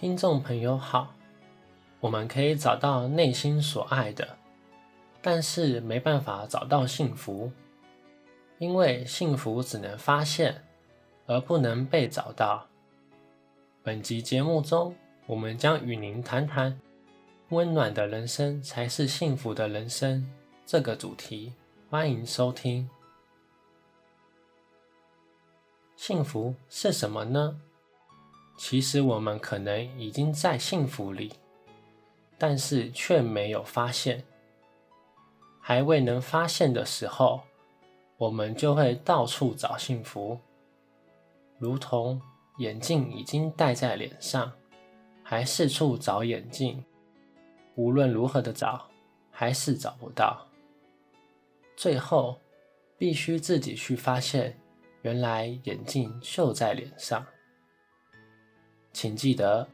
[0.00, 1.12] 听众朋友好，
[1.98, 4.38] 我们可以找到内心所爱的，
[5.20, 7.50] 但是没办法找到幸福，
[8.58, 10.62] 因为幸福只能发现，
[11.26, 12.68] 而不能被找到。
[13.82, 14.94] 本集节目中，
[15.26, 16.80] 我们将与您谈谈
[17.50, 20.24] “温暖的人生才是幸福的人生”
[20.64, 21.52] 这个主题。
[21.90, 22.88] 欢迎收听。
[25.96, 27.60] 幸福是什么呢？
[28.58, 31.32] 其实我们可能已经在幸福里，
[32.36, 34.22] 但是却没有发现。
[35.60, 37.40] 还未能发现的时候，
[38.16, 40.36] 我们就会到处找幸福，
[41.56, 42.20] 如同
[42.58, 44.52] 眼镜已经戴在脸上，
[45.22, 46.84] 还四处找眼镜，
[47.76, 48.90] 无论如何的找，
[49.30, 50.44] 还是找不到。
[51.76, 52.40] 最后，
[52.96, 54.58] 必须自己去发现，
[55.02, 57.24] 原来眼镜就在脸上。
[59.00, 59.68] 请记得，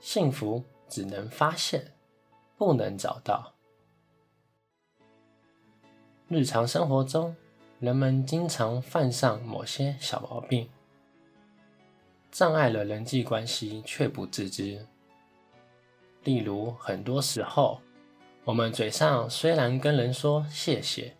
[0.00, 1.92] 幸福只能发现，
[2.56, 3.54] 不能找到。
[6.26, 7.36] 日常生活中，
[7.78, 10.68] 人们经常犯上某些小毛病，
[12.32, 14.84] 障碍了人际关系却不自知。
[16.24, 17.80] 例如，很多时候，
[18.42, 21.14] 我们嘴上虽然跟人说谢谢，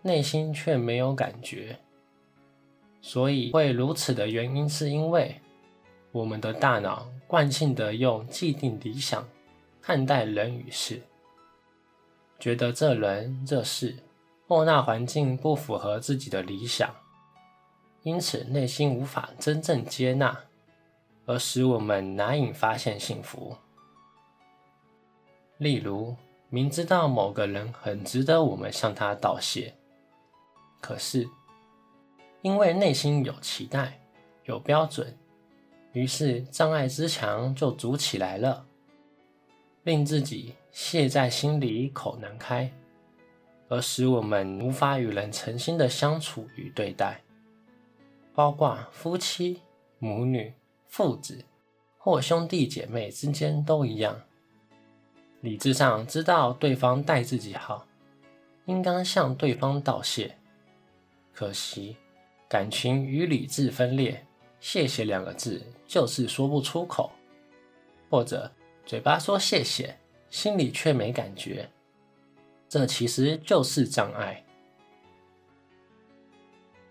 [0.00, 1.78] 内心却没有感觉。
[3.02, 5.38] 所以会如此的原因，是因为，
[6.10, 9.28] 我们的大脑惯性地用既定理想
[9.82, 11.02] 看待人与事，
[12.38, 13.96] 觉得这人这事
[14.46, 16.94] 或那环境不符合自己的理想，
[18.02, 20.38] 因此内心无法真正接纳，
[21.26, 23.56] 而使我们难以发现幸福。
[25.58, 26.16] 例如，
[26.48, 29.74] 明知道某个人很值得我们向他道谢，
[30.80, 31.28] 可是
[32.40, 34.00] 因为内心有期待、
[34.44, 35.14] 有标准。
[35.98, 38.64] 于是障碍之墙就筑起来了，
[39.82, 42.72] 令自己谢在心里口难开，
[43.68, 47.20] 而使我们无法与人诚心的相处与对待，
[48.32, 49.60] 包括夫妻、
[49.98, 50.54] 母女、
[50.86, 51.44] 父子
[51.96, 54.22] 或兄弟姐妹之间都一样。
[55.40, 57.84] 理智上知道对方待自己好，
[58.66, 60.38] 应当向对方道谢，
[61.32, 61.96] 可惜
[62.48, 64.24] 感情与理智分裂。
[64.60, 67.10] 谢谢两个字就是说不出口，
[68.10, 68.50] 或者
[68.84, 69.96] 嘴巴说谢谢，
[70.30, 71.70] 心里却没感觉，
[72.68, 74.44] 这其实就是障碍。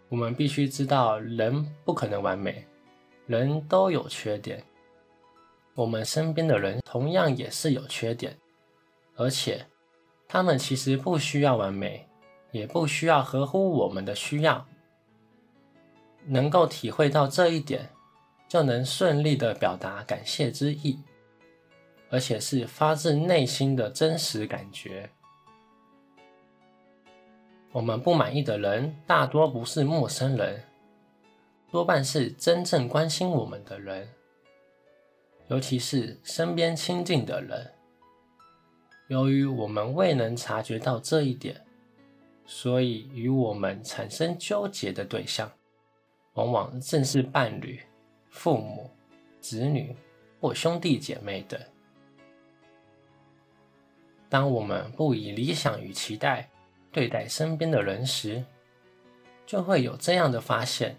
[0.09, 2.65] 我们必须知道，人不可能完美，
[3.25, 4.63] 人都有缺点。
[5.75, 8.37] 我们身边的人同样也是有缺点，
[9.15, 9.65] 而且
[10.27, 12.07] 他们其实不需要完美，
[12.51, 14.65] 也不需要合乎我们的需要。
[16.27, 17.89] 能够体会到这一点，
[18.47, 20.99] 就能顺利的表达感谢之意，
[22.09, 25.09] 而且是发自内心的真实感觉。
[27.71, 30.63] 我们不满意的人大多不是陌生人，
[31.71, 34.09] 多半是真正关心我们的人，
[35.47, 37.73] 尤其是身边亲近的人。
[39.09, 41.65] 由于我们未能察觉到这一点，
[42.45, 45.51] 所以与我们产生纠结的对象。
[46.37, 47.79] 往往正是伴侣、
[48.29, 48.91] 父母、
[49.41, 49.95] 子女
[50.39, 51.59] 或兄弟姐妹等。
[54.29, 56.47] 当我们不以理想与期待
[56.91, 58.43] 对待身边的人时，
[59.47, 60.95] 就会有这样的发现：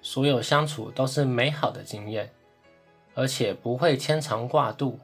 [0.00, 2.32] 所有相处都是美好的经验，
[3.14, 4.98] 而且不会牵肠挂肚，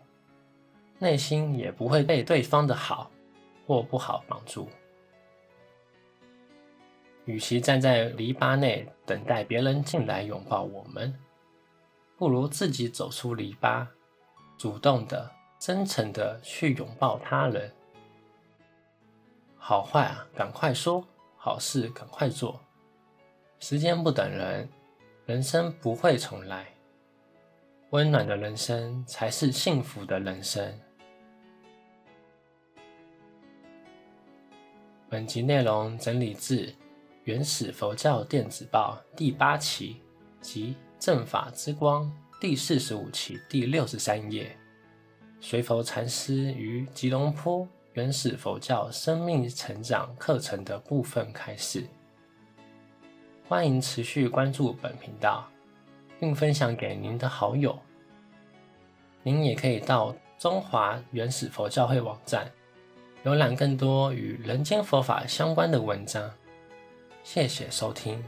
[0.99, 3.11] 内心也不会被对方的好
[3.67, 4.71] 或不好绑住。
[7.27, 11.19] 与其站在篱笆内等待别人进来拥抱我们，
[12.19, 13.87] 不如自己走出篱笆，
[14.59, 17.73] 主动的、真诚的去拥抱他人。
[19.57, 21.03] 好坏啊，赶快说；
[21.37, 22.61] 好事赶快做。
[23.59, 24.69] 时间不等人，
[25.25, 26.67] 人生不会重来。
[27.91, 30.79] 温暖的人生才是幸福的人生。
[35.09, 36.75] 本集内容整理自。
[37.25, 39.97] 原始佛教电子报第八期
[40.43, 44.55] 及正法之光第四十五期第六十三页，
[45.41, 51.87] 随佛禅师于吉隆坡原始佛教生命成长课程的部分开示。
[53.49, 55.49] 欢迎持续关注本频道，
[56.21, 57.79] 并分享给您的好友。
[59.23, 62.53] 您也可以到中华原始佛教会网站，
[63.25, 66.31] 浏览更多与人间佛法相关的文章。
[67.25, 68.23] 谢谢收听。